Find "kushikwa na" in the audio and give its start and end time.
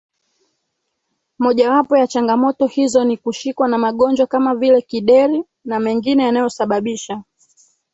3.17-3.77